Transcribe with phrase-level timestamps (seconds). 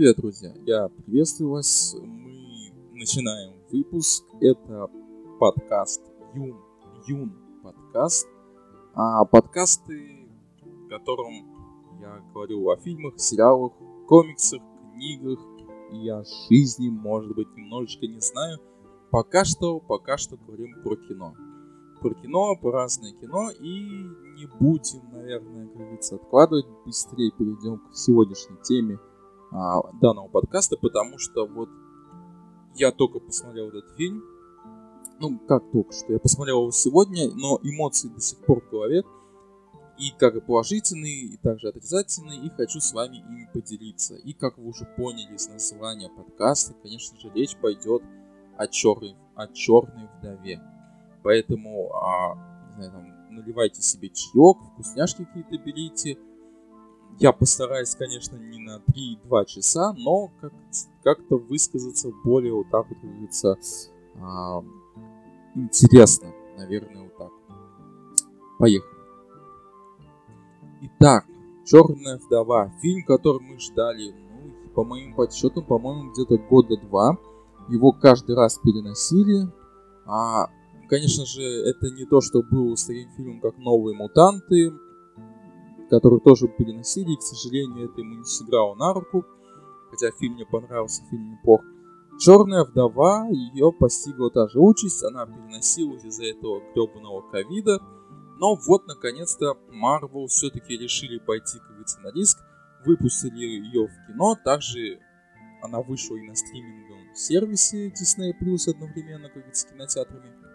[0.00, 0.54] привет, друзья!
[0.64, 1.94] Я приветствую вас.
[2.00, 4.24] Мы начинаем выпуск.
[4.40, 4.88] Это
[5.38, 6.00] подкаст
[6.32, 6.56] Юн.
[7.06, 8.26] Юн подкаст.
[8.94, 10.26] А подкасты,
[10.62, 11.44] в котором
[12.00, 13.74] я говорю о фильмах, сериалах,
[14.08, 14.62] комиксах,
[14.94, 15.38] книгах
[15.92, 18.58] и о жизни, может быть, немножечко не знаю.
[19.10, 21.34] Пока что, пока что говорим про кино.
[22.00, 23.82] Про кино, про разное кино и
[24.38, 26.64] не будем, наверное, как говорится, откладывать.
[26.86, 28.98] Быстрее перейдем к сегодняшней теме–
[29.52, 31.68] а, данного подкаста, потому что вот
[32.76, 34.22] я только посмотрел этот фильм.
[35.18, 36.12] Ну, как только что.
[36.12, 39.02] Я посмотрел его сегодня, но эмоции до сих пор в голове.
[39.98, 44.14] И как и положительные, и также отрицательные, и хочу с вами ими поделиться.
[44.14, 48.02] И как вы уже поняли из названия подкаста, конечно же, речь пойдет
[48.56, 50.62] о черной, о черной вдове.
[51.22, 56.16] Поэтому, а, не знаю, там, наливайте себе чаек, вкусняшки какие-то берите–
[57.18, 60.52] я постараюсь, конечно, не на 3-2 часа, но как-
[61.02, 63.58] как-то высказаться более вот так вот, как говорится,
[64.20, 64.62] а,
[65.54, 66.32] интересно.
[66.56, 67.30] Наверное, вот так.
[68.58, 68.90] Поехали.
[70.82, 71.24] Итак,
[71.70, 72.72] Черная вдова.
[72.82, 77.16] Фильм, который мы ждали, ну, по моим подсчетам, по-моему, где-то года два.
[77.68, 79.48] Его каждый раз переносили.
[80.04, 80.48] А,
[80.88, 84.72] конечно же, это не то, что было с таким фильмом, как «Новые мутанты»,
[85.90, 89.26] которую тоже переносили, и, к сожалению, это ему не сыграло на руку,
[89.90, 91.60] хотя фильм мне понравился, фильм неплох.
[92.18, 97.80] Черная вдова, ее постигла та же участь, она переносилась из-за этого гребаного ковида,
[98.38, 102.38] но вот, наконец-то, Marvel все-таки решили пойти, как говорится, на риск,
[102.86, 105.00] выпустили ее в кино, также
[105.62, 110.49] она вышла и на стриминговом сервисе Disney Plus одновременно, как говорится, с кинотеатрами.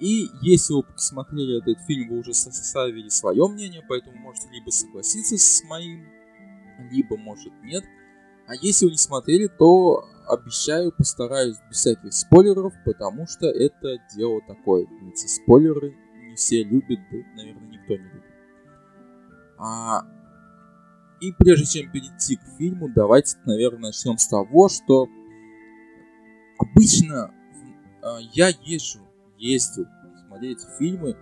[0.00, 5.38] И если вы посмотрели этот фильм, вы уже составили свое мнение, поэтому можете либо согласиться
[5.38, 6.06] с моим,
[6.90, 7.84] либо, может, нет.
[8.46, 14.40] А если вы не смотрели, то обещаю, постараюсь без всяких спойлеров, потому что это дело
[14.46, 14.86] такое.
[15.02, 15.96] Ведь спойлеры
[16.28, 18.24] не все любят, да, наверное, никто не любит.
[19.58, 20.06] А...
[21.18, 25.08] И прежде чем перейти к фильму, давайте, наверное, начнем с того, что
[26.58, 27.34] обычно
[28.02, 29.05] а, я езжу
[29.38, 29.86] ездил
[30.26, 31.16] смотреть фильмы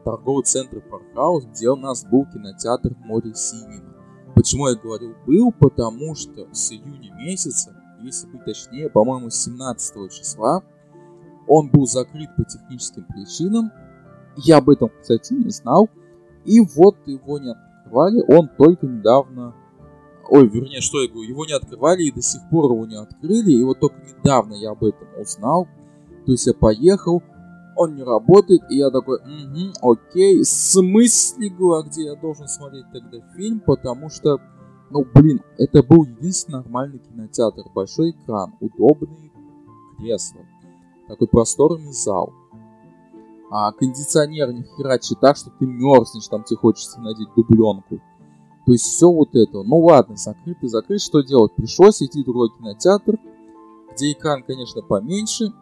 [0.00, 3.94] в торговый центр Паркхаус, где у нас был кинотеатр Mori Cinema.
[4.34, 5.52] Почему я говорю был?
[5.52, 10.62] Потому что с июня месяца, если быть точнее, по-моему, 17 числа,
[11.46, 13.70] он был закрыт по техническим причинам.
[14.36, 15.90] Я об этом, кстати, не знал.
[16.44, 19.54] И вот его не открывали, он только недавно...
[20.28, 23.50] Ой, вернее, что я говорю, его не открывали и до сих пор его не открыли.
[23.50, 25.66] И вот только недавно я об этом узнал.
[26.26, 27.22] То есть я поехал,
[27.76, 33.60] он не работает, и я такой, угу, окей, а где я должен смотреть тогда фильм,
[33.60, 34.38] потому что,
[34.90, 39.30] ну, блин, это был единственный нормальный кинотеатр, большой экран, удобные
[39.96, 40.42] кресла,
[41.08, 42.32] такой просторный зал.
[43.50, 48.00] А кондиционер не херачит так, что ты мерзнешь, там тебе хочется надеть дубленку.
[48.66, 49.62] То есть все вот это.
[49.64, 51.52] Ну ладно, закрыт и закрыт, что делать?
[51.56, 53.18] Пришлось идти в другой кинотеатр,
[53.92, 55.52] где экран, конечно, поменьше,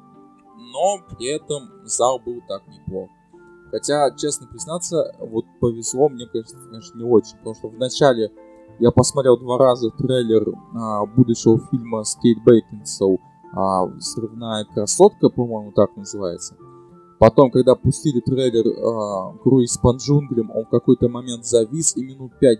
[0.73, 3.09] но при этом зал был так неплох.
[3.71, 8.31] Хотя, честно признаться, вот повезло мне, конечно, конечно не очень, потому что вначале
[8.79, 13.21] я посмотрел два раза трейлер а, будущего фильма с Кейт Бейкинсоу
[13.55, 16.57] а, «Срывная красотка», по-моему, так называется.
[17.19, 22.33] Потом, когда пустили трейлер а, «Круиз по джунглям», он в какой-то момент завис, и минут
[22.41, 22.55] 5-10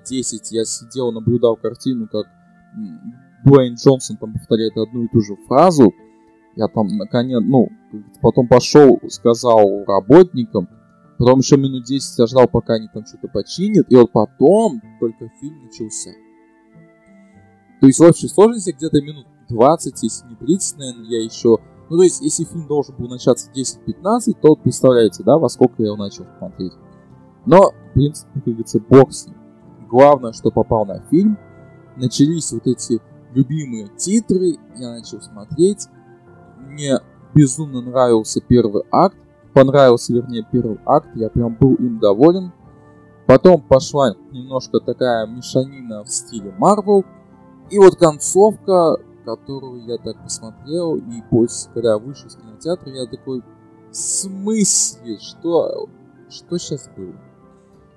[0.51, 2.27] я сидел, наблюдал картину, как
[3.47, 5.95] Дуэйн Джонсон там повторяет одну и ту же фразу–
[6.59, 7.69] я там наконец, ну,
[8.21, 10.69] потом пошел, сказал работникам,
[11.17, 15.31] потом еще минут 10 я ждал, пока они там что-то починят, и вот потом только
[15.41, 16.11] фильм начался.
[17.81, 21.59] То есть в общей сложности где-то минут 20, если не 30, наверное, я еще...
[21.91, 25.77] Ну, то есть, если фильм должен был начаться 10-15, то вот представляете, да, во сколько
[25.79, 26.73] я его начал смотреть.
[27.47, 29.37] Но, в принципе, как говорится, бог с ним.
[29.89, 31.39] Главное, что попал на фильм.
[31.97, 33.01] Начались вот эти
[33.33, 35.89] любимые титры, я начал смотреть
[36.69, 36.99] мне
[37.35, 39.17] безумно нравился первый акт.
[39.55, 41.09] Понравился, вернее, первый акт.
[41.15, 42.53] Я прям был им доволен.
[43.27, 47.05] Потом пошла немножко такая мешанина в стиле Marvel.
[47.71, 53.07] И вот концовка, которую я так посмотрел, и после, когда я вышел из кинотеатра, я
[53.07, 53.43] такой,
[53.91, 55.89] в смысле, что,
[56.31, 57.15] что сейчас было?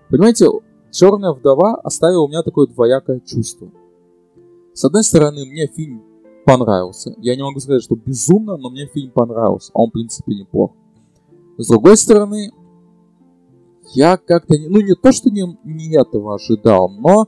[0.10, 0.48] Понимаете,
[0.92, 3.72] Черная вдова оставила у меня такое двоякое чувство.
[4.74, 6.04] С одной стороны, мне фильм
[6.46, 7.14] понравился.
[7.18, 9.72] Я не могу сказать, что безумно, но мне фильм понравился.
[9.74, 10.72] Он, в принципе, неплох.
[11.58, 12.52] С другой стороны,
[13.94, 14.56] я как-то...
[14.58, 17.28] Ну, не то, что не, не этого ожидал, но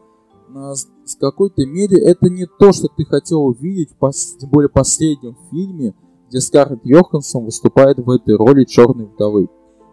[0.54, 3.90] в какой-то мере это не то, что ты хотел увидеть,
[4.40, 5.94] тем более в последнем фильме,
[6.30, 9.50] где Скарлетт Йоханссон выступает в этой роли черной вдовы.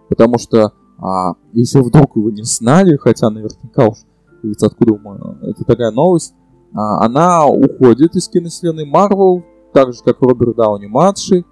[0.08, 3.98] Потому что, а, если вдруг вы не знали, хотя наверняка уж,
[4.42, 4.98] говорится, откуда
[5.42, 6.39] это такая новость, а,
[6.72, 11.44] она уходит из киновселенной Марвел, так же, как Роберт Дауни-младший.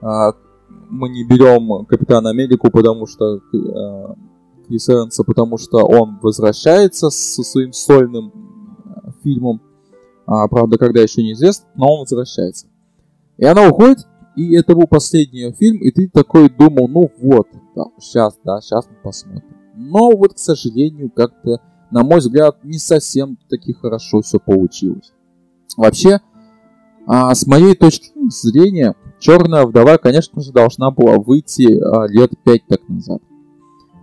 [0.00, 0.32] А,
[0.90, 4.14] мы не берем Капитана Америку, потому что а,
[4.66, 9.60] Крис Эванса, потому что он возвращается со своим сольным э, фильмом.
[10.26, 12.66] А, правда, когда еще неизвестно, но он возвращается.
[13.36, 14.06] И она уходит,
[14.36, 18.86] и это был последний фильм, и ты такой думал, ну вот, да, сейчас, да, сейчас
[18.88, 19.42] мы посмотрим.
[19.76, 21.60] Но вот, к сожалению, как-то,
[21.94, 25.12] на мой взгляд, не совсем таки хорошо все получилось.
[25.76, 26.20] Вообще,
[27.06, 32.66] а, с моей точки зрения, Черная вдова, конечно же, должна была выйти а, лет пять
[32.66, 33.22] так назад.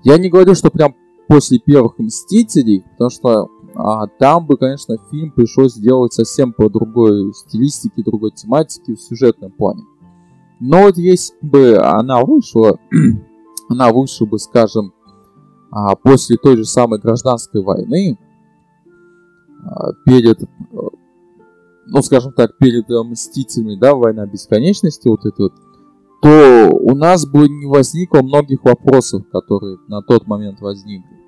[0.06, 0.96] Я не говорю, что прям
[1.28, 7.34] после первых Мстителей, потому что а, там бы, конечно, фильм пришлось сделать совсем по другой
[7.34, 9.84] стилистике, другой тематике в сюжетном плане.
[10.62, 12.80] Но вот если бы она вышла,
[13.70, 14.94] она вышла бы, скажем,
[16.04, 18.18] после той же самой гражданской войны,
[19.64, 20.40] а, перед,
[21.88, 25.54] ну, скажем так, перед Мстителями, да, война бесконечности, вот это вот,
[26.22, 31.20] то у нас бы не возникло многих вопросов, которые на тот момент возникли.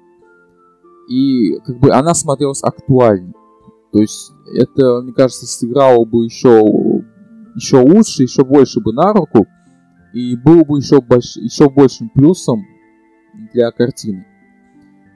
[1.10, 3.34] И как бы она смотрелась актуальней.
[3.92, 6.62] То есть это, мне кажется, сыграло бы еще,
[7.56, 9.48] еще лучше, еще больше бы на руку.
[10.14, 12.64] И было бы еще, больш, еще большим плюсом
[13.54, 14.26] для картины.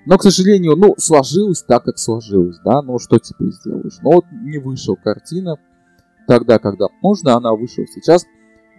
[0.08, 4.00] Но, к сожалению, ну, сложилось так, как сложилось, да, ну, что теперь сделаешь?
[4.02, 5.58] Ну, вот не вышла картина
[6.28, 8.26] тогда, когда нужно, она вышла сейчас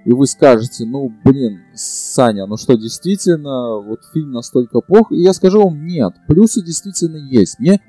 [0.05, 5.13] и вы скажете, ну, блин, Саня, ну что, действительно, вот фильм настолько плох?
[5.13, 7.59] И я скажу вам, нет, плюсы действительно есть.
[7.59, 7.81] Мне,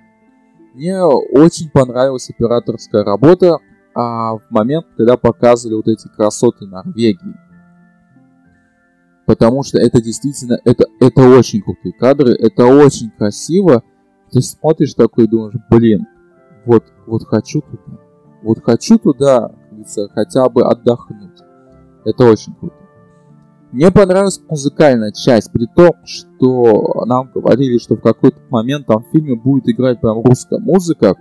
[0.73, 3.59] мне очень понравилась операторская работа
[3.95, 7.35] а, в момент, когда показывали вот эти красоты Норвегии.
[9.29, 13.83] Потому что это действительно, это, это очень крутые кадры, это очень красиво.
[14.31, 16.07] Ты смотришь такой и думаешь, блин,
[16.65, 17.99] вот, вот хочу туда,
[18.41, 19.51] вот хочу туда,
[20.15, 21.37] хотя бы отдохнуть.
[22.05, 22.73] Это очень круто.
[23.71, 29.11] Мне понравилась музыкальная часть, при том, что нам говорили, что в какой-то момент там в
[29.11, 31.13] фильме будет играть прям русская музыка.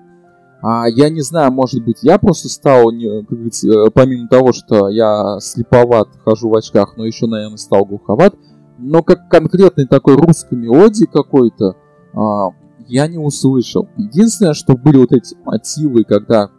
[0.61, 5.39] А я не знаю, может быть, я просто стал, как э, помимо того, что я
[5.41, 8.35] слеповат, хожу в очках, но еще, наверное, стал глуховат.
[8.77, 11.77] Но как конкретной такой русской мелодии какой-то
[12.13, 12.51] а,
[12.89, 13.89] я не услышал.
[13.97, 16.51] Единственное, что были вот эти мотивы, когда,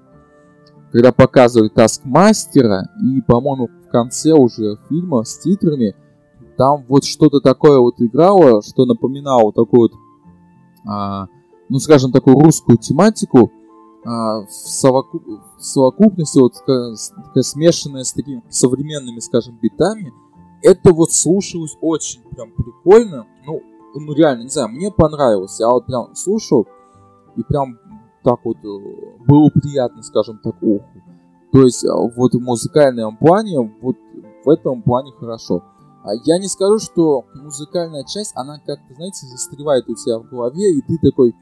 [0.91, 5.95] когда показывали Таскмастера, и, по-моему, в конце уже фильма с титрами
[6.57, 9.91] там вот что-то такое вот играло, что напоминало такую вот,
[10.85, 11.27] а,
[11.69, 13.51] ну скажем, такую русскую тематику
[14.03, 15.23] в, совокуп...
[15.25, 16.95] в совокупности, вот такая
[17.41, 20.13] смешанная с такими современными, скажем, битами.
[20.61, 23.27] Это вот слушалось очень прям прикольно.
[23.45, 23.61] Ну,
[23.95, 25.59] ну реально, не знаю, мне понравилось.
[25.59, 26.67] Я вот прям слушал
[27.35, 27.77] и прям
[28.23, 30.85] так вот э, было приятно, скажем так, уху.
[31.51, 33.95] То есть а, вот в музыкальном плане, вот
[34.45, 35.63] в этом плане хорошо.
[36.03, 40.71] А я не скажу, что музыкальная часть, она как-то, знаете, застревает у тебя в голове,
[40.71, 41.35] и ты такой,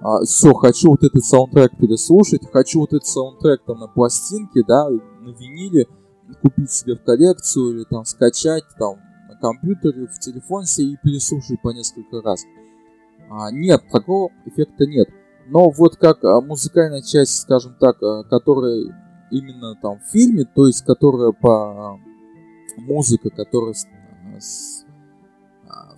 [0.00, 4.88] а, все, хочу вот этот саундтрек переслушать, хочу вот этот саундтрек там на пластинке, да,
[4.88, 5.86] на виниле,
[6.42, 8.96] купить себе в коллекцию или там скачать там
[9.28, 12.44] на компьютере, в телефон себе и переслушать по несколько раз.
[13.30, 15.08] А, нет, такого эффекта нет.
[15.46, 18.84] Но вот как а, музыкальная часть, скажем так, а, которая
[19.30, 21.98] именно там в фильме, то есть которая по
[22.78, 24.40] музыка, которая а,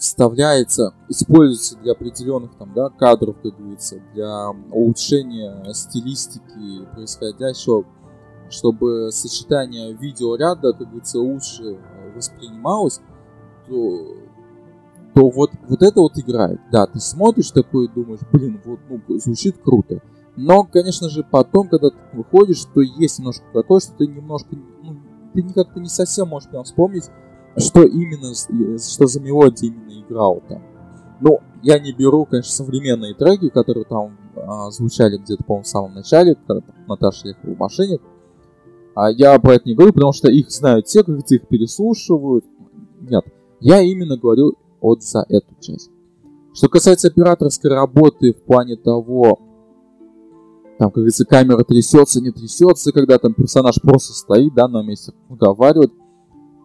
[0.02, 7.84] вставляется, используется для определенных там, да, кадров, как говорится, для улучшения стилистики происходящего,
[8.50, 11.78] чтобы сочетание видеоряда, как говорится, лучше
[12.16, 13.00] воспринималось,
[13.68, 14.16] то,
[15.14, 16.60] то вот, вот это вот играет.
[16.72, 20.02] Да, ты смотришь такой и думаешь, блин, вот, ну, звучит круто.
[20.34, 24.96] Но, конечно же, потом, когда ты выходишь, то есть немножко такое, что ты немножко, ну,
[25.32, 27.04] ты никак-то не совсем можешь прям вспомнить,
[27.56, 30.62] что именно, что за мелодия именно играл там.
[31.20, 35.94] Ну, я не беру, конечно, современные треки, которые там а, звучали где-то, по-моему, в самом
[35.94, 37.98] начале, когда Наташа ехала в машине.
[38.94, 42.44] А я про это не говорю, потому что их знают те, как их переслушивают.
[43.00, 43.24] Нет,
[43.60, 45.90] я именно говорю вот за эту часть.
[46.52, 49.40] Что касается операторской работы в плане того,
[50.78, 55.12] там, как говорится, камера трясется, не трясется, когда там персонаж просто стоит, да, на месте
[55.30, 55.92] разговаривает,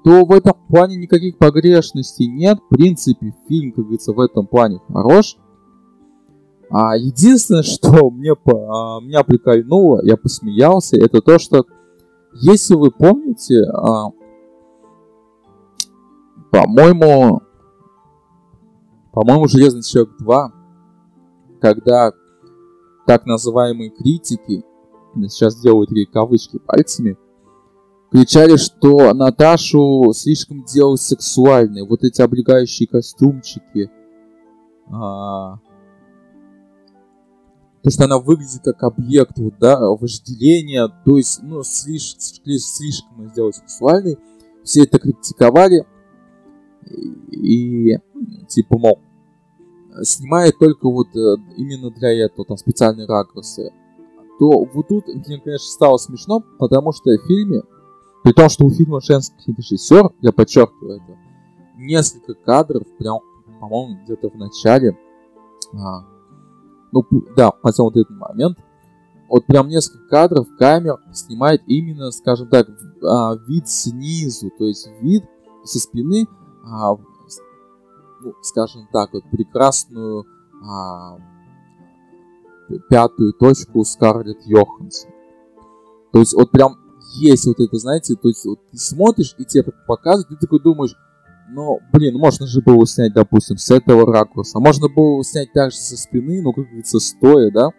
[0.07, 2.59] то в этом плане никаких погрешностей нет.
[2.59, 5.35] В принципе, фильм, как говорится, в этом плане хорош.
[6.69, 11.65] А единственное, что мне, а, меня прикольнуло, я посмеялся, это то, что
[12.31, 14.11] если вы помните, а,
[16.51, 17.41] по-моему,
[19.11, 20.53] по-моему, Железный человек 2,
[21.59, 22.13] когда
[23.05, 24.63] так называемые критики,
[25.23, 27.17] сейчас делают такие кавычки пальцами,
[28.11, 31.87] кричали, что Наташу слишком делают сексуальной.
[31.87, 33.89] Вот эти облегающие костюмчики.
[34.89, 35.59] А,
[37.83, 43.55] то, что она выглядит как объект вот, да, вожделения, то есть, ну, слишком, слишком сделать
[43.55, 44.17] сексуальной.
[44.63, 45.85] Все это критиковали.
[47.31, 47.97] И,
[48.47, 48.99] типа, мол,
[50.03, 53.71] снимает только вот э, именно для этого, там, специальные ракурсы.
[54.39, 57.63] То вот тут мне, конечно, стало смешно, потому что в фильме
[58.27, 61.17] при том, что у фильма женский режиссер, я подчеркиваю это,
[61.77, 63.19] несколько кадров, прям,
[63.61, 64.99] по-моему, где-то в начале,
[65.73, 66.01] а,
[66.91, 67.05] ну,
[67.37, 68.57] да, хотя вот этот момент,
[69.29, 72.67] вот прям несколько кадров камер снимает именно, скажем так,
[73.01, 75.23] а, вид снизу, то есть вид
[75.63, 76.27] со спины,
[76.65, 80.25] а, ну, скажем так, вот прекрасную
[80.67, 81.17] а,
[82.89, 85.11] пятую точку Скарлетт Йоханссон.
[86.11, 86.86] То есть вот прям
[87.19, 90.95] есть вот это, знаете, то есть вот ты смотришь и тебе показывают, ты такой думаешь,
[91.49, 94.59] ну, блин, можно же было снять, допустим, с этого ракурса.
[94.59, 97.69] Можно было снять также со спины, ну, как говорится, стоя, да?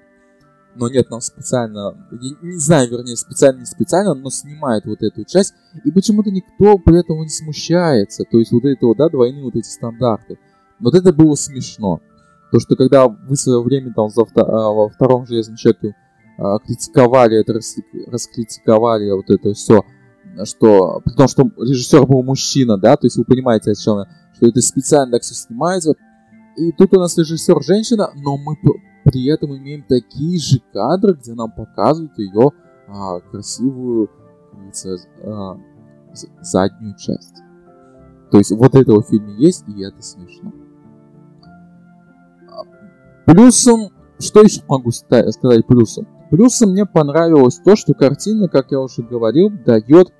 [0.75, 5.25] Но нет, нам специально, я не знаю, вернее, специально, не специально, но снимает вот эту
[5.25, 5.53] часть.
[5.85, 8.25] И почему-то никто при этом не смущается.
[8.31, 10.39] То есть вот этого, да, двойные вот эти стандарты.
[10.79, 12.01] Вот это было смешно.
[12.53, 15.95] То, что когда вы в свое время там а, во втором железном человеке
[16.39, 17.55] критиковали это,
[18.07, 19.85] раскритиковали вот это все,
[20.45, 24.09] что, при том, что режиссер был мужчина, да, то есть вы понимаете, о чем я,
[24.35, 25.95] что это специально так все снимается.
[26.57, 28.57] И тут у нас режиссер женщина, но мы
[29.05, 32.51] при этом имеем такие же кадры, где нам показывают ее
[32.89, 34.11] а, красивую,
[35.25, 35.57] а,
[36.41, 37.37] заднюю часть.
[38.31, 40.53] То есть вот этого в фильме есть, и это смешно.
[43.25, 46.07] Плюсом, что еще могу сказать плюсом?
[46.31, 50.13] Плюсом мне понравилось то, что картина, как я уже говорил, дает,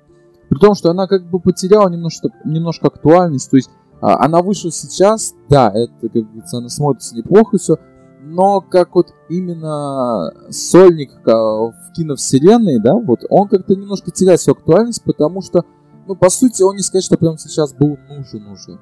[0.49, 3.69] при том, что она как бы потеряла немножко, немножко актуальность, то есть
[4.01, 7.77] а, она вышла сейчас, да, это, как говорится, она смотрится неплохо все,
[8.21, 15.03] но как вот именно сольник в киновселенной, да, вот, он как-то немножко теряет свою актуальность,
[15.03, 15.63] потому что,
[16.07, 18.79] ну, по сути, он не сказать, что прямо сейчас был нужен уже.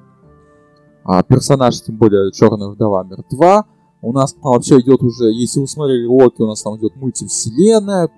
[1.04, 3.66] А персонаж, тем более, Черная вдова мертва,
[4.08, 8.08] у нас там вообще идет уже, если вы смотрели Локи, у нас там идет мультивселенная,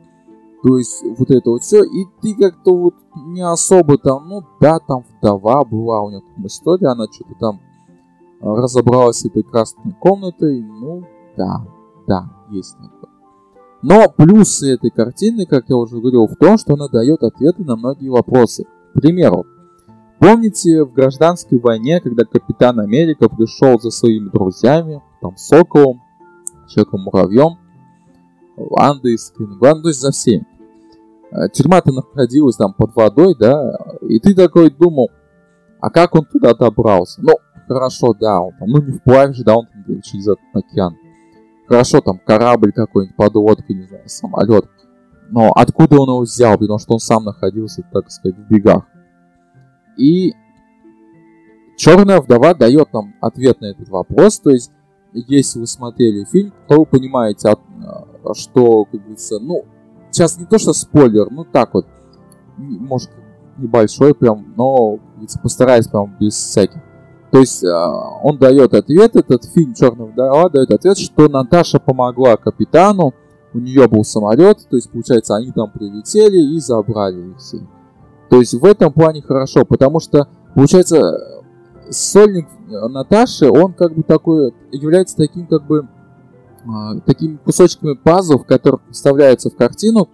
[0.62, 2.94] то есть вот это вот все, и ты как-то вот
[3.26, 7.60] не особо там, ну да, там вдова была у нее там история, она что-то там
[8.40, 11.02] а, разобралась с этой красной комнатой, ну
[11.36, 11.66] да,
[12.06, 13.10] да, есть такое.
[13.82, 17.76] Но плюсы этой картины, как я уже говорил, в том, что она дает ответы на
[17.76, 18.64] многие вопросы.
[18.90, 19.44] К примеру,
[20.20, 26.02] помните в гражданской войне, когда Капитан Америка пришел за своими друзьями, там, Соколом,
[26.68, 27.58] Человеком-муравьем,
[28.76, 30.46] Андой, Скринган, то есть за всеми.
[31.32, 35.10] Э, тюрьма-то находилась там под водой, да, и ты такой думал,
[35.80, 37.20] а как он туда добрался?
[37.22, 37.34] Ну,
[37.66, 40.96] хорошо, да, он там, ну не вплавь же, да, он там через этот океан.
[41.66, 44.68] Хорошо, там корабль какой-нибудь, подлодка, не знаю, самолет.
[45.30, 46.58] Но откуда он его взял?
[46.58, 48.84] Потому что он сам находился, так сказать, в бегах.
[50.00, 50.34] И
[51.76, 54.38] Черная вдова дает нам ответ на этот вопрос.
[54.38, 54.70] То есть
[55.12, 59.64] если вы смотрели фильм, то вы понимаете, а, что, как говорится, ну,
[60.10, 61.86] сейчас не то, что спойлер, ну так вот,
[62.56, 63.10] может,
[63.56, 64.98] небольшой прям, но
[65.42, 66.80] постараюсь прям без всяких.
[67.30, 72.36] То есть а, он дает ответ, этот фильм Черного вдова дает ответ, что Наташа помогла
[72.36, 73.14] капитану,
[73.52, 77.62] у нее был самолет, то есть, получается, они там прилетели и забрали их всех.
[78.30, 81.42] То есть в этом плане хорошо, потому что, получается,
[81.90, 85.88] сольник э, Наташи, он как бы такой, является таким как бы
[86.64, 90.08] а, такими кусочками пазлов, которые вставляются в картину,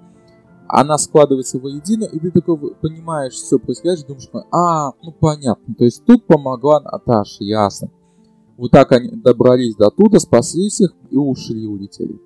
[0.67, 6.05] она складывается воедино, и ты такой понимаешь все происходящее, думаешь, а, ну понятно, то есть
[6.07, 7.91] тут помогла Наташа, ясно.
[8.57, 12.19] Вот так они добрались до туда, спаслись их и ушли, улетели.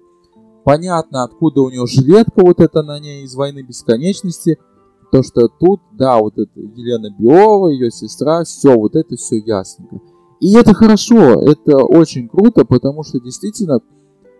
[0.62, 4.56] Понятно, откуда у нее жилетка вот эта на ней из войны бесконечности–
[5.10, 10.00] то, что тут, да, вот это Елена Белова, ее сестра, все, вот это все ясненько.
[10.40, 13.80] И это хорошо, это очень круто, потому что действительно,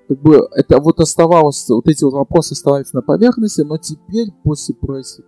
[0.08, 4.74] как бы, это вот оставалось, вот эти вот вопросы оставались на поверхности, но теперь, после,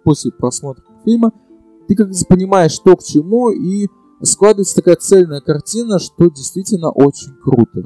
[0.04, 1.32] после просмотра фильма,
[1.88, 3.88] ты как бы понимаешь, что к чему, и
[4.22, 7.82] складывается такая цельная картина, что действительно очень круто.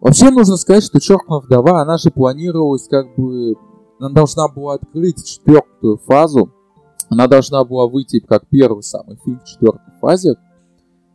[0.00, 3.54] Вообще нужно сказать, что Чертова вдова, она же планировалась как бы...
[4.00, 6.50] Она должна была открыть четвертую фазу.
[7.10, 10.36] Она должна была выйти как первый самый фильм в четвертой фазе.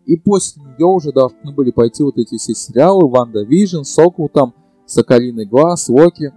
[0.05, 4.53] И после нее уже должны были пойти вот эти все сериалы, WandaVision, Сокол там,
[4.85, 6.31] Соколиный Глаз, Локи.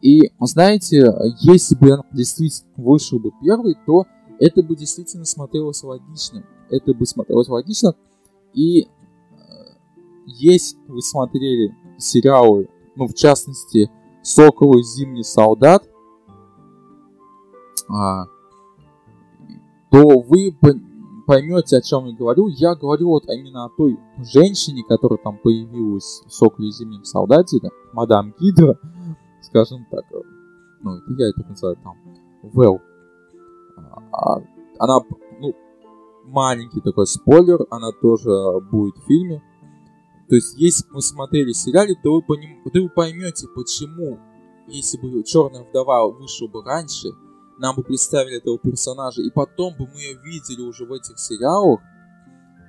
[0.00, 4.06] И, знаете, если бы действительно вышел бы первый, то
[4.38, 6.42] это бы действительно смотрелось логично.
[6.70, 7.94] Это бы смотрелось логично.
[8.54, 8.88] И
[10.26, 13.90] есть, вы смотрели сериалы, ну, в частности,
[14.26, 15.88] «Сокол и Зимний солдат»,
[17.88, 18.24] а,
[19.92, 20.52] то вы
[21.26, 22.48] поймете, о чем я говорю.
[22.48, 27.60] Я говорю вот именно о той женщине, которая там появилась в «Соколе и Зимнем солдате»,
[27.62, 28.78] да, мадам Гидра,
[29.42, 30.04] скажем так,
[30.82, 31.96] ну, это я это называю там,
[32.42, 32.80] Вэл.
[34.10, 34.40] А,
[34.80, 34.98] она,
[35.40, 35.54] ну,
[36.24, 38.30] маленький такой спойлер, она тоже
[38.72, 39.40] будет в фильме.
[40.28, 42.62] То есть, если бы мы смотрели сериал, то вы, поним...
[42.64, 44.18] то вы поймете, почему,
[44.66, 47.08] если бы Черная вдова вышла бы раньше,
[47.58, 51.80] нам бы представили этого персонажа, и потом бы мы ее видели уже в этих сериалах,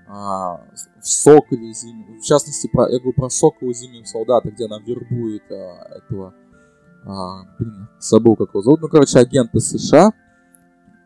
[0.08, 0.62] а,
[1.02, 5.44] в Соколе зимнем, в частности, про, я говорю про Сокола зимнего солдата, где она вербует
[5.52, 6.34] а, этого,
[7.04, 10.12] а, блин, забыл как его зовут, ну, короче, агента США,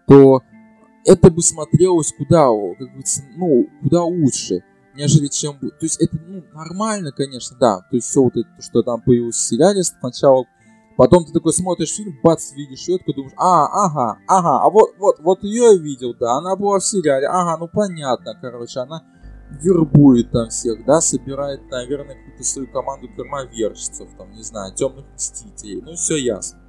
[0.06, 0.42] то
[1.06, 4.64] это бы смотрелось куда, как говорится, ну, куда лучше
[4.96, 5.58] нежели чем...
[5.60, 7.80] То есть это ну, нормально, конечно, да.
[7.90, 10.46] То есть все вот это, что там появилось в сериале сначала.
[10.98, 14.92] Потом ты такой смотришь фильм, бац, видишь ее, такой думаешь, а, ага, ага, а вот,
[15.00, 19.02] вот, вот ее я видел, да, она была в сериале, ага, ну понятно, короче, она
[19.64, 25.82] вербует там всех, да, собирает, наверное, какую-то свою команду громовержцев, там, не знаю, темных мстителей,
[25.82, 26.60] ну все ясно.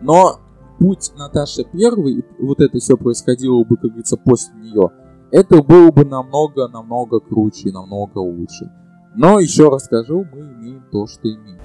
[0.00, 0.40] Но
[0.78, 4.90] путь Наташи первый, и вот это все происходило бы, как говорится, после нее,
[5.34, 8.70] это было бы намного-намного круче намного лучше.
[9.16, 11.58] Но еще раз скажу, мы имеем то, что имеем.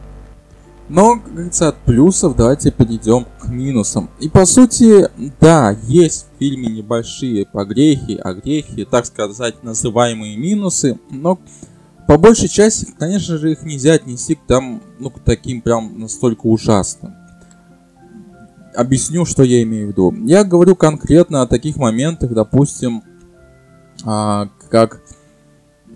[0.90, 4.10] Но, как говорится, от плюсов давайте перейдем к минусам.
[4.20, 5.08] И по сути,
[5.40, 11.38] да, есть в фильме небольшие погрехи, огрехи, так сказать, называемые минусы, но
[12.08, 16.48] по большей части, конечно же, их нельзя отнести к там, ну, к таким прям настолько
[16.48, 17.14] ужасным.
[18.76, 20.12] Объясню, что я имею в виду.
[20.26, 23.04] Я говорю конкретно о таких моментах, допустим,
[24.04, 25.02] как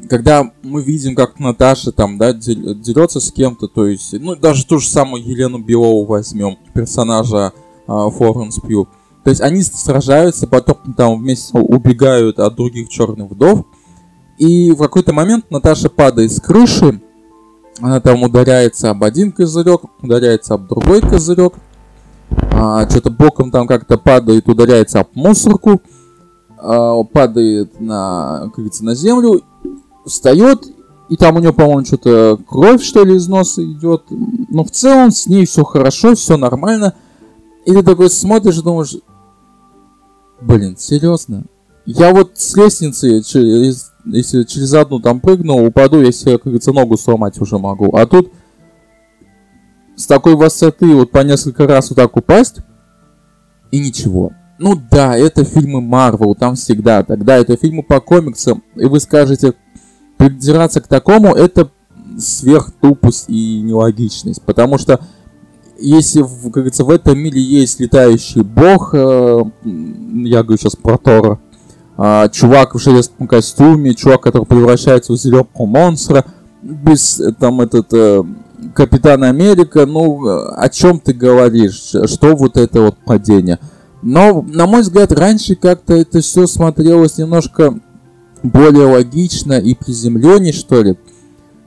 [0.09, 4.79] когда мы видим, как Наташа там, да, дерется с кем-то, то есть, ну, даже ту
[4.79, 7.53] же самую Елену Белову возьмем, персонажа
[7.87, 8.87] а, Флоренс Пью.
[9.23, 13.65] То есть они сражаются, потом там вместе убегают от других черных вдов.
[14.37, 17.01] И в какой-то момент Наташа падает с крыши,
[17.79, 21.53] она там ударяется об один козырек, ударяется об другой козырек,
[22.51, 25.81] а, что-то боком там как-то падает, ударяется об мусорку.
[26.65, 29.41] А, падает на, как говорится, на землю,
[30.05, 30.65] встает,
[31.09, 34.03] и там у нее, по-моему, что-то кровь, что ли, из носа идет.
[34.09, 36.95] Но в целом с ней все хорошо, все нормально.
[37.65, 38.95] И ты такой смотришь и думаешь,
[40.39, 41.43] блин, серьезно?
[41.85, 46.95] Я вот с лестницы, через, если через одну там прыгну, упаду, если, как говорится, ногу
[46.95, 47.93] сломать уже могу.
[47.93, 48.31] А тут
[49.97, 52.59] с такой высоты вот по несколько раз вот так упасть,
[53.69, 54.31] и ничего.
[54.59, 57.03] Ну да, это фильмы Марвел, там всегда.
[57.03, 58.63] Тогда это фильмы по комиксам.
[58.75, 59.53] И вы скажете,
[60.17, 61.69] придираться к такому, это
[62.17, 64.41] сверхтупость и нелогичность.
[64.43, 64.99] Потому что
[65.79, 71.39] если, как говорится, в этом мире есть летающий бог, э, я говорю сейчас про Тора,
[71.97, 76.25] э, чувак в железном костюме, чувак, который превращается в зеленого монстра,
[76.61, 78.23] без там этот э,
[78.73, 81.93] Капитан Америка, ну о чем ты говоришь?
[82.05, 83.59] Что вот это вот падение?
[84.03, 87.79] Но, на мой взгляд, раньше как-то это все смотрелось немножко
[88.43, 90.97] более логично и приземленнее, что ли.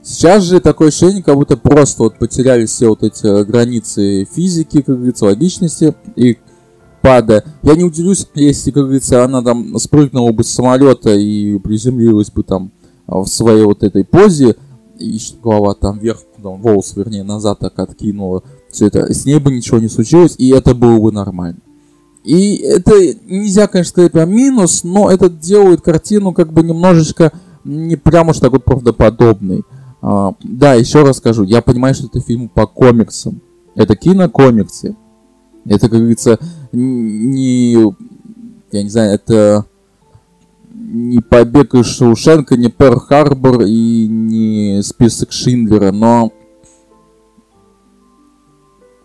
[0.03, 4.95] Сейчас же такое ощущение, как будто просто вот потеряли все вот эти границы физики, как
[4.95, 6.37] говорится, логичности и
[7.01, 7.43] пада.
[7.63, 12.43] Я не удивлюсь, если, как говорится, она там спрыгнула бы с самолета и приземлилась бы
[12.43, 12.71] там
[13.07, 14.55] в своей вот этой позе,
[14.99, 19.51] и голова там вверх, там, волос, вернее, назад так откинула, все это, с ней бы
[19.51, 21.59] ничего не случилось, и это было бы нормально.
[22.27, 22.91] И это
[23.25, 27.31] нельзя, конечно, сказать про минус, но это делает картину как бы немножечко
[27.63, 29.63] не прямо уж так вот правдоподобной.
[30.01, 33.39] А, да, еще раз скажу, я понимаю, что это фильм по комиксам.
[33.75, 34.97] Это кинокомиксы.
[35.63, 36.37] Это, как говорится,
[36.73, 37.71] не...
[38.73, 39.65] Я не знаю, это
[40.73, 46.33] не побег из Шоушенка, не Перл Харбор и не список Шиндлера, но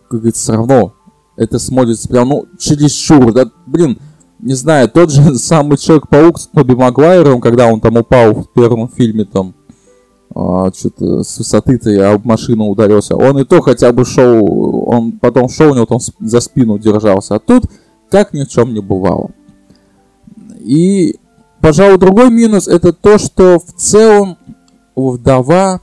[0.09, 0.95] как говорится, все равно
[1.43, 3.99] это смотрится прям, ну, чересчур, да, блин,
[4.39, 8.89] не знаю, тот же самый Человек-паук с Тоби Магуайром, когда он там упал в первом
[8.89, 9.55] фильме, там,
[10.35, 13.17] а, что-то с высоты-то я об машину ударился.
[13.17, 17.37] Он и то хотя бы шел, он потом шел, у него там за спину держался.
[17.37, 17.65] А тут
[18.11, 19.31] как ни в чем не бывало.
[20.59, 21.17] И,
[21.61, 24.39] пожалуй, другой минус это то, что в целом
[24.97, 25.81] вдова,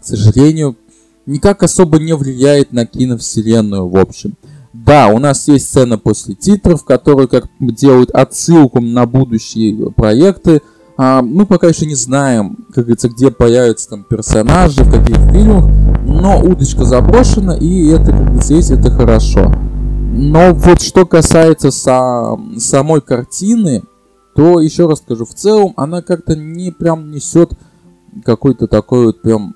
[0.00, 0.76] к сожалению,
[1.26, 4.34] никак особо не влияет на киновселенную в общем.
[4.72, 10.60] Да, у нас есть сцена после титров, которые как делают отсылку на будущие проекты.
[10.98, 15.64] А, мы пока еще не знаем, как говорится, где появятся там персонажи, в каких фильмах,
[16.06, 19.52] но удочка заброшена, и это, как говорится, есть, это хорошо.
[20.12, 23.82] Но вот что касается сам, самой картины,
[24.34, 27.52] то еще раз скажу, в целом она как-то не прям несет
[28.24, 29.54] какой-то такой вот прям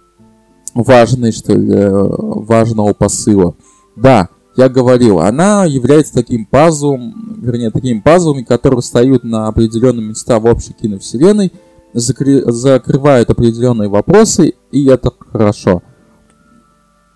[0.75, 3.55] важный, что ли, э, важного посыла.
[3.97, 10.39] Да, я говорил, она является таким пазлом, вернее, такими пазлами, которые встают на определенные места
[10.39, 11.53] в общей киновселенной,
[11.93, 12.51] закры...
[12.51, 15.83] закрывают определенные вопросы, и это хорошо.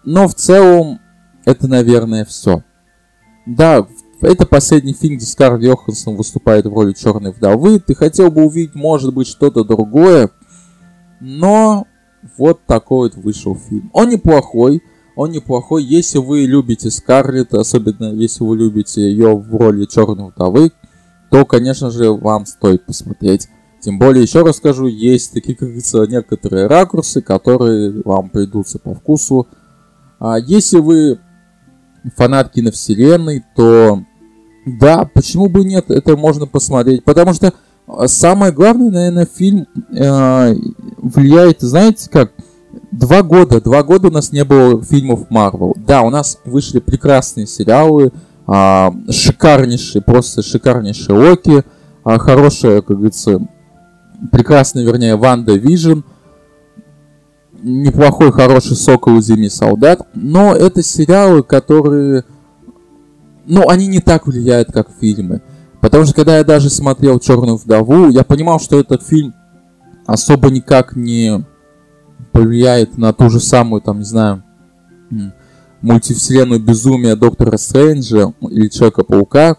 [0.04, 1.00] Но в целом,
[1.44, 2.62] это, наверное, все.
[3.46, 3.86] Да,
[4.20, 7.78] это последний фильм, где Скар Йоханссон выступает в роли Черной Вдовы.
[7.78, 10.30] Ты хотел бы увидеть, может быть, что-то другое,
[11.20, 11.86] но
[12.38, 13.90] вот такой вот вышел фильм.
[13.92, 14.82] Он неплохой,
[15.16, 15.84] он неплохой.
[15.84, 20.72] Если вы любите Скарлетт, особенно если вы любите ее в роли Черной Вдовы,
[21.30, 23.48] то, конечно же, вам стоит посмотреть.
[23.80, 28.94] Тем более, еще раз скажу, есть такие, как говорится, некоторые ракурсы, которые вам придутся по
[28.94, 29.46] вкусу.
[30.18, 31.20] А если вы
[32.16, 34.02] фанат киновселенной, то
[34.64, 37.04] да, почему бы нет, это можно посмотреть.
[37.04, 37.52] Потому что
[38.06, 40.54] самое главное, наверное, фильм э,
[40.98, 42.32] влияет, знаете как,
[42.90, 45.74] Два года, два года у нас не было фильмов Марвел.
[45.76, 48.12] Да, у нас вышли прекрасные сериалы,
[48.46, 51.64] а, шикарнейшие, просто шикарнейшие Локи,
[52.04, 53.40] а, хорошая, как говорится,
[54.30, 56.00] прекрасный, вернее, WandaVision,
[57.62, 62.24] неплохой, хороший Сокол и Зимний Солдат, но это сериалы, которые,
[63.44, 65.42] ну, они не так влияют, как фильмы.
[65.84, 69.34] Потому что, когда я даже смотрел Черную вдову, я понимал, что этот фильм
[70.06, 71.44] особо никак не
[72.32, 74.42] повлияет на ту же самую, там, не знаю,
[75.82, 79.58] мультивселенную безумия Доктора Стрэнджа или Человека-паука.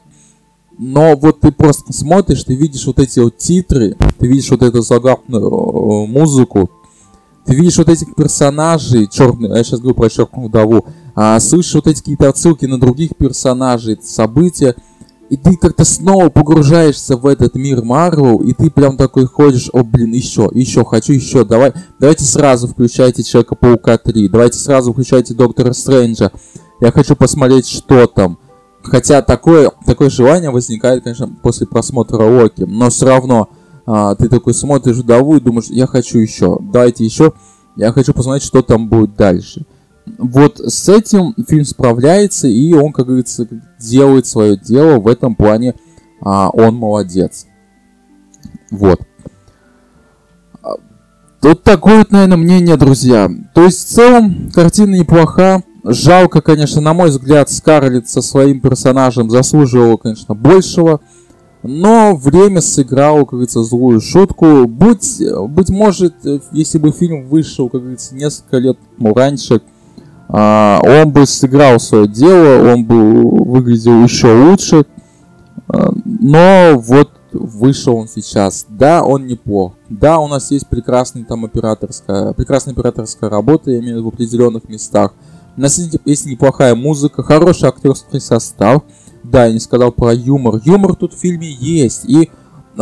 [0.80, 4.82] Но вот ты просто смотришь, ты видишь вот эти вот титры, ты видишь вот эту
[4.82, 6.72] загадную э, музыку,
[7.46, 11.86] ты видишь вот этих персонажей, черный, я сейчас говорю про черную вдову, а, слышишь вот
[11.86, 14.76] эти какие-то отсылки на других персонажей, события,
[15.30, 19.84] и ты как-то снова погружаешься в этот мир Марвел, и ты прям такой ходишь, о,
[19.84, 25.74] блин, еще, еще, хочу еще, давай, давайте сразу включайте Человека-паука 3, давайте сразу включайте Доктора
[25.74, 26.32] Стрэнджа,
[26.82, 28.38] я хочу посмотреть, что там.
[28.84, 33.50] Хотя такое, такое желание возникает, конечно, после просмотра Локи, но все равно
[33.88, 37.34] а, ты такой смотришь вдову и думаешь, я хочу еще, давайте еще,
[37.76, 39.66] я хочу посмотреть, что там будет дальше
[40.18, 43.48] вот с этим фильм справляется, и он, как говорится,
[43.80, 45.00] делает свое дело.
[45.00, 45.76] В этом плане
[46.22, 47.48] а, он молодец.
[48.72, 49.02] Вот.
[51.42, 53.30] Тут такое вот, наверное, мнение, друзья.
[53.54, 55.64] То есть, в целом, картина неплоха.
[55.84, 61.02] Жалко, конечно, на мой взгляд, Скарлетт со своим персонажем заслуживала, конечно, большего.
[61.62, 64.66] Но время сыграло, как говорится, злую шутку.
[64.66, 66.16] Будь, быть может,
[66.52, 69.62] если бы фильм вышел, как говорится, несколько лет ну, раньше,
[70.28, 74.86] он бы сыграл свое дело, он бы выглядел еще лучше,
[75.68, 78.66] а, но вот вышел он сейчас.
[78.70, 79.74] Да, он неплох.
[79.90, 84.14] Да, у нас есть прекрасный там операторская, прекрасная операторская работа, я имею в виду в
[84.14, 85.14] определенных местах.
[85.58, 88.84] У нас есть неплохая музыка, хороший актерский состав.
[89.24, 90.62] Да, я не сказал про юмор.
[90.64, 92.06] Юмор тут в фильме есть.
[92.06, 92.30] И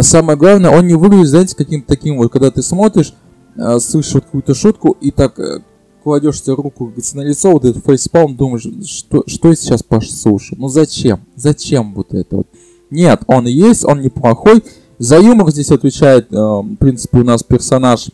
[0.02, 3.14] самое главное, он не выглядит, знаете, каким-то таким вот, когда ты смотришь,
[3.58, 5.60] а, слышишь какую-то шутку, и так э,
[6.04, 10.60] кладешь себе руку говорится, на лицо, вот этот фейспалм, думаешь, что, что я сейчас послушаю?
[10.60, 11.22] Ну зачем?
[11.36, 12.48] Зачем вот это вот?
[12.90, 14.64] Нет, он есть, он неплохой.
[15.00, 18.10] За юмор здесь отвечает, э, в принципе, у нас персонаж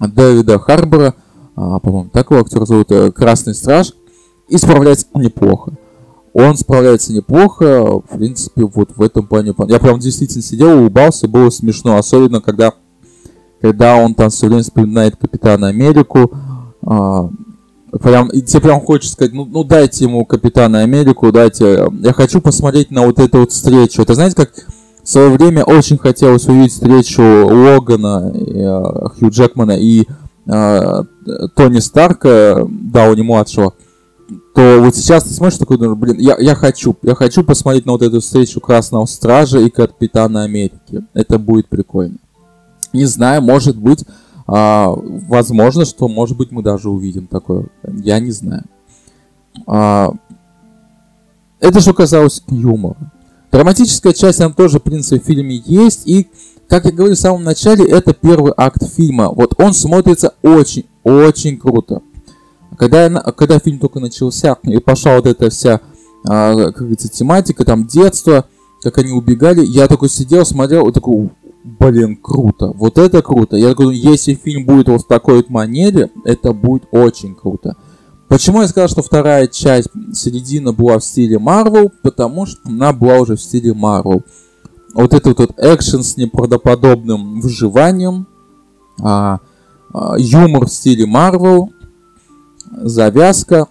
[0.00, 1.14] Дэвида Харбора,
[1.56, 3.92] э, по-моему, такого актера зовут э, Красный Страж,
[4.48, 5.72] и справляется он неплохо.
[6.32, 9.54] Он справляется неплохо, в принципе, вот в этом плане.
[9.68, 12.74] Я прям действительно сидел, улыбался, было смешно, особенно когда,
[13.60, 16.30] когда он там все время вспоминает Капитана Америку,
[16.82, 17.30] а,
[18.02, 21.88] прям, и тебе прям хочется сказать, ну, ну дайте ему Капитана Америку, дайте.
[22.00, 24.02] Я хочу посмотреть на вот эту вот встречу.
[24.02, 24.52] Это знаете, как
[25.02, 30.04] в свое время очень хотелось увидеть встречу Логана, э, Хью Джекмана и
[30.46, 31.02] э,
[31.54, 33.74] Тони Старка, Дауни-младшего,
[34.54, 37.92] то вот сейчас ты смотришь такой, думаешь, блин, я, я хочу, я хочу посмотреть на
[37.92, 41.04] вот эту встречу Красного Стража и Капитана Америки.
[41.14, 42.16] Это будет прикольно.
[42.92, 44.04] Не знаю, может быть,
[44.46, 47.66] А, возможно, что, может быть, мы даже увидим такое.
[47.82, 48.64] Я не знаю.
[49.66, 50.12] А,
[51.60, 53.12] это что касалось юмора.
[53.50, 56.06] Драматическая часть, она тоже, в принципе, в фильме есть.
[56.06, 56.28] И,
[56.68, 59.30] как я говорил в самом начале, это первый акт фильма.
[59.30, 62.02] Вот он смотрится очень-очень круто.
[62.76, 65.80] Когда, когда фильм только начался, и пошла вот эта вся,
[66.28, 68.44] а, как говорится, тематика, там, детство,
[68.82, 71.30] как они убегали, я такой сидел, смотрел, вот такой,
[71.66, 73.56] блин, круто, вот это круто.
[73.56, 77.76] Я такой, если фильм будет вот в такой вот манере, это будет очень круто.
[78.28, 81.90] Почему я сказал, что вторая часть, середина была в стиле Marvel?
[82.02, 84.22] Потому что она была уже в стиле Marvel.
[84.94, 88.26] Вот этот вот экшен с неправдоподобным выживанием,
[89.02, 89.40] а,
[89.92, 91.68] а, юмор в стиле Marvel,
[92.70, 93.68] завязка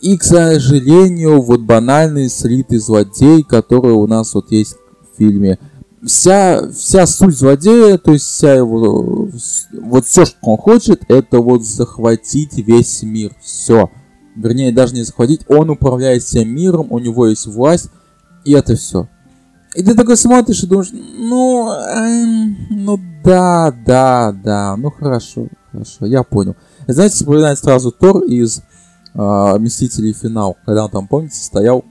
[0.00, 4.76] и, к сожалению, вот банальный слитый злодей, который у нас вот есть
[5.12, 5.58] в фильме
[6.04, 9.28] вся, вся суть злодея, то есть вся его,
[9.72, 13.32] вот все, что он хочет, это вот захватить весь мир.
[13.42, 13.90] Все.
[14.36, 17.88] Вернее, даже не захватить, он управляет всем миром, у него есть власть,
[18.44, 19.08] и это все.
[19.74, 26.06] И ты такой смотришь и думаешь, ну, эм, ну да, да, да, ну хорошо, хорошо,
[26.06, 26.54] я понял.
[26.86, 28.62] Знаете, вспоминает сразу Тор из
[29.14, 31.84] э, Мстителей Финал, когда он там, помните, стоял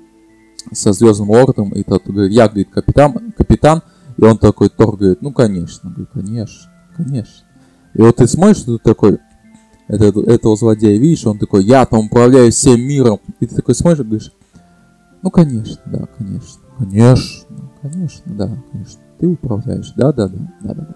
[0.72, 3.82] со Звездным Лордом, и тот говорит, я, говорит, капитан, капитан,
[4.18, 5.90] и он такой, Тор ну, конечно.
[5.90, 7.46] Говорит, конечно, конечно.
[7.94, 9.20] И вот ты смотришь, ты такой,
[9.88, 13.20] это, этого злодея видишь, он такой, я там управляю всем миром.
[13.40, 14.32] И ты такой смотришь и говоришь,
[15.22, 19.02] ну, конечно, да, конечно, конечно, конечно, да, конечно.
[19.20, 20.96] Ты управляешь, да, да, да, да, да.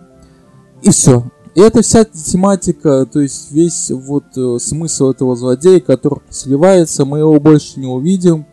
[0.81, 1.31] И все.
[1.55, 7.19] И это вся тематика, то есть весь вот э, смысл этого злодея, который сливается, мы
[7.19, 8.45] его больше не увидим.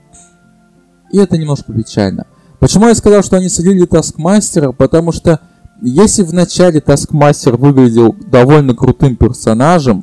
[1.13, 2.27] И это немножко печально.
[2.65, 4.73] Почему я сказал, что они слили Таскмастера?
[4.73, 5.39] Потому что
[5.83, 10.03] если в начале Таскмастер выглядел довольно крутым персонажем,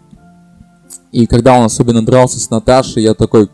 [1.12, 3.50] и когда он особенно дрался с Наташей, я такой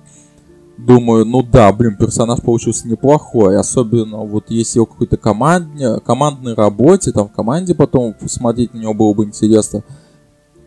[0.78, 7.30] думаю, ну да, блин, персонаж получился неплохой, особенно вот если его какой-то командной работе, там
[7.30, 9.86] в команде потом посмотреть на него было бы интересно,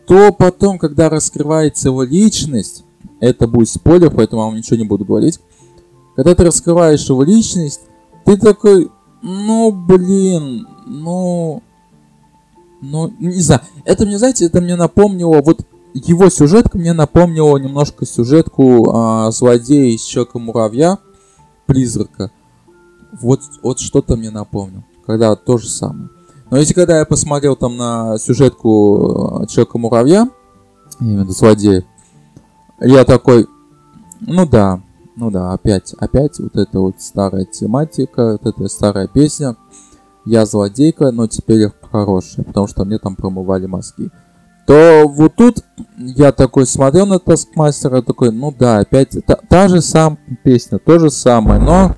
[0.07, 2.85] то потом, когда раскрывается его личность,
[3.19, 5.39] это будет спойлер, поэтому я вам ничего не буду говорить,
[6.15, 7.81] когда ты раскрываешь его личность,
[8.25, 8.89] ты такой,
[9.21, 11.61] ну, блин, ну,
[12.81, 13.61] ну, не знаю.
[13.85, 19.93] Это мне, знаете, это мне напомнило, вот его сюжетка мне напомнила немножко сюжетку а, злодея
[19.93, 20.97] из Человека-муравья,
[21.65, 22.31] призрака.
[23.21, 26.09] Вот, вот что-то мне напомнил, когда то же самое.
[26.49, 30.29] Но если когда я посмотрел там на сюжетку а, Человека-муравья,
[30.99, 31.85] именно злодея,
[32.79, 33.47] я такой,
[34.21, 34.81] ну да,
[35.15, 39.55] ну да, опять, опять вот эта вот старая тематика, вот эта старая песня.
[40.25, 44.09] Я злодейка, но теперь я хорошая, потому что мне там промывали мозги.
[44.67, 45.65] То вот тут
[45.97, 50.99] я такой смотрел на Таскмастера, такой, ну да, опять та, та же самая песня, то
[50.99, 51.95] же самое, но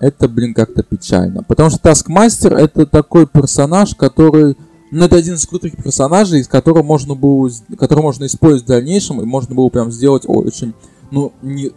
[0.00, 1.44] это, блин, как-то печально.
[1.44, 4.56] Потому что Таскмастер это такой персонаж, который
[4.90, 7.48] ну, это один из крутых персонажей, из которого можно было,
[7.78, 10.74] который можно использовать в дальнейшем, и можно было прям сделать очень,
[11.10, 11.70] ну, не,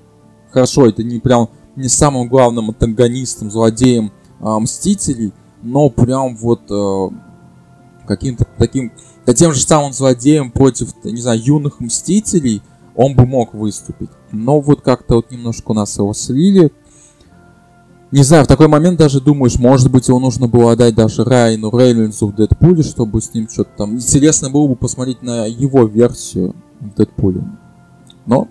[0.56, 7.10] хорошо, это не прям не самым главным антагонистом, злодеем а, Мстителей, но прям вот а,
[8.08, 8.94] каким-то таким,
[9.26, 12.62] да тем же самым злодеем против, не знаю, юных Мстителей
[12.96, 14.10] он бы мог выступить.
[14.32, 16.72] Но вот как-то вот немножко у нас его слили.
[18.12, 21.78] Не знаю, в такой момент даже думаешь, может быть, его нужно было отдать даже Райану
[21.78, 23.96] Рейнольдсу в Дэдпуле, чтобы с ним что-то там...
[23.96, 27.44] Интересно было бы посмотреть на его версию в Дэдпуле.
[28.26, 28.48] Но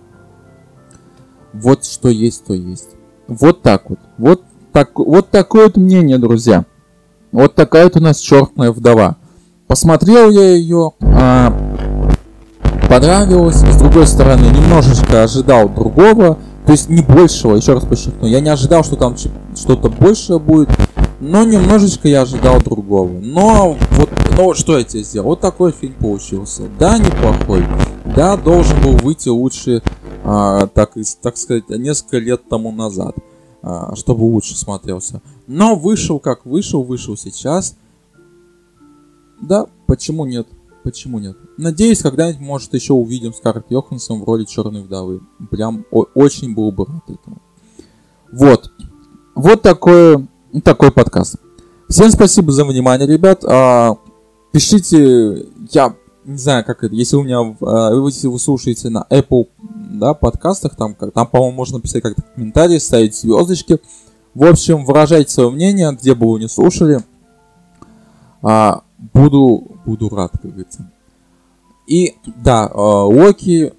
[1.61, 2.89] вот что есть, то есть.
[3.27, 3.99] Вот так вот.
[4.17, 6.65] Вот, так, вот такое вот мнение, друзья.
[7.31, 9.17] Вот такая вот у нас черная вдова.
[9.67, 11.51] Посмотрел я ее, а,
[12.87, 13.57] понравилось.
[13.57, 16.37] С другой стороны, немножечко ожидал другого.
[16.65, 18.27] То есть не большего, еще раз подчеркну.
[18.27, 19.15] Я не ожидал, что там
[19.55, 20.69] что-то большее будет.
[21.19, 23.09] Но немножечко я ожидал другого.
[23.09, 25.29] Но вот, но что я тебе сделал?
[25.29, 26.63] Вот такой фильм получился.
[26.77, 27.65] Да, неплохой.
[28.15, 29.81] Да, должен был выйти лучше
[30.25, 33.15] так, так сказать, несколько лет тому назад,
[33.61, 35.21] а, чтобы лучше смотрелся.
[35.47, 37.77] Но вышел как вышел, вышел сейчас.
[39.41, 40.47] Да, почему нет?
[40.83, 41.37] Почему нет?
[41.57, 45.21] Надеюсь, когда-нибудь, может, еще увидим Скарлетт Йоханссон в роли Черной Вдовы.
[45.49, 47.41] Прям очень был бы рад этому.
[48.31, 48.71] Вот.
[49.35, 50.27] Вот такой,
[50.63, 51.37] такой подкаст.
[51.89, 53.43] Всем спасибо за внимание, ребят.
[53.45, 53.97] А,
[54.51, 59.47] пишите, я не знаю, как это, если у меня, а, если вы слушаете на Apple
[59.59, 63.79] да, подкастах, там, там, по-моему, можно писать как-то комментарии, ставить звездочки.
[64.33, 66.99] В общем, выражайте свое мнение, где бы вы не слушали.
[68.41, 68.81] А,
[69.13, 70.91] буду, буду рад, как говорится.
[71.87, 73.73] И да, э, Локи,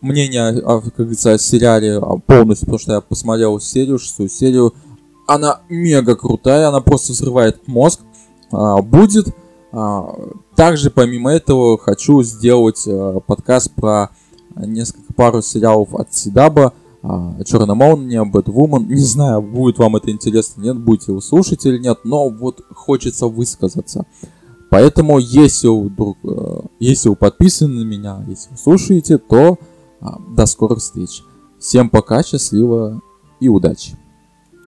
[0.00, 4.74] мнение, как говорится, о сериале а, полностью, потому что я посмотрел серию, шестую серию,
[5.26, 8.00] она мега крутая, она просто взрывает мозг.
[8.50, 9.34] А, будет.
[9.78, 10.14] А,
[10.54, 12.88] также, помимо этого, хочу сделать
[13.26, 14.08] подкаст про
[14.56, 16.72] несколько пару сериалов от Сидаба.
[17.44, 18.88] Черная молния, Бэтвумен.
[18.88, 23.26] Не знаю, будет вам это интересно, нет, будете вы слушать или нет, но вот хочется
[23.26, 24.06] высказаться.
[24.70, 29.58] Поэтому, если вдруг, э, если вы подписаны на меня, если вы слушаете, то
[30.00, 31.22] а, до скорых встреч.
[31.58, 33.00] Всем пока, счастливо
[33.38, 33.96] и удачи.